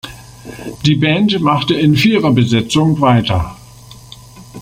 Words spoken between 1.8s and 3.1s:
Vierer-Besetzung